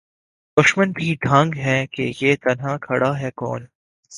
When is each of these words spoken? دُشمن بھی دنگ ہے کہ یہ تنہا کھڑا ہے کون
دُشمن 0.57 0.91
بھی 0.91 1.15
دنگ 1.25 1.55
ہے 1.57 1.77
کہ 1.87 2.11
یہ 2.21 2.35
تنہا 2.41 2.77
کھڑا 2.77 3.11
ہے 3.19 3.29
کون 3.31 3.61